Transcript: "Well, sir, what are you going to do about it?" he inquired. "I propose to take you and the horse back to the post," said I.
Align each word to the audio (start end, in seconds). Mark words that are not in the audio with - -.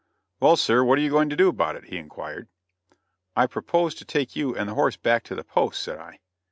"Well, 0.39 0.55
sir, 0.57 0.83
what 0.83 0.97
are 0.97 1.01
you 1.03 1.11
going 1.11 1.29
to 1.29 1.35
do 1.35 1.47
about 1.47 1.75
it?" 1.75 1.83
he 1.85 1.97
inquired. 1.97 2.47
"I 3.35 3.45
propose 3.45 3.93
to 3.93 4.03
take 4.03 4.35
you 4.35 4.55
and 4.55 4.67
the 4.67 4.73
horse 4.73 4.97
back 4.97 5.23
to 5.25 5.35
the 5.35 5.43
post," 5.43 5.79
said 5.79 5.99
I. 5.99 6.17